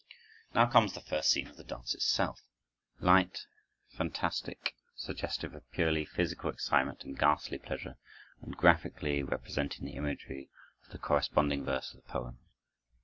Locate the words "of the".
1.45-1.63, 10.83-10.97, 11.93-12.09